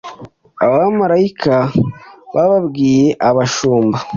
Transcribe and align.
abamalayika 0.65 1.55
babwiye 2.33 3.07
abashumba 3.29 3.97